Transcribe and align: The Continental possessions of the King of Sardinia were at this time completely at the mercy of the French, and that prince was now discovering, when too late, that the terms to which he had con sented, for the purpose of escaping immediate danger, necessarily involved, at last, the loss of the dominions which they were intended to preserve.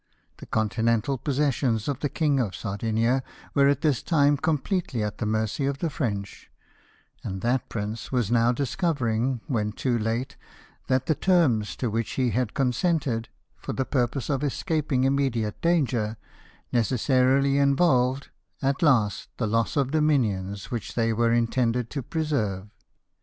The 0.37 0.47
Continental 0.47 1.19
possessions 1.19 1.87
of 1.87 1.99
the 1.99 2.09
King 2.09 2.39
of 2.39 2.55
Sardinia 2.55 3.21
were 3.53 3.67
at 3.67 3.81
this 3.81 4.01
time 4.01 4.35
completely 4.35 5.03
at 5.03 5.19
the 5.19 5.27
mercy 5.27 5.67
of 5.67 5.77
the 5.77 5.91
French, 5.91 6.49
and 7.23 7.41
that 7.41 7.69
prince 7.69 8.11
was 8.11 8.31
now 8.31 8.51
discovering, 8.51 9.41
when 9.45 9.71
too 9.71 9.99
late, 9.99 10.37
that 10.87 11.05
the 11.05 11.13
terms 11.13 11.75
to 11.75 11.91
which 11.91 12.13
he 12.13 12.31
had 12.31 12.55
con 12.55 12.71
sented, 12.71 13.27
for 13.55 13.73
the 13.73 13.85
purpose 13.85 14.27
of 14.27 14.43
escaping 14.43 15.03
immediate 15.03 15.61
danger, 15.61 16.17
necessarily 16.71 17.59
involved, 17.59 18.31
at 18.59 18.81
last, 18.81 19.29
the 19.37 19.45
loss 19.45 19.77
of 19.77 19.89
the 19.89 19.99
dominions 19.99 20.71
which 20.71 20.95
they 20.95 21.13
were 21.13 21.31
intended 21.31 21.91
to 21.91 22.01
preserve. 22.01 22.69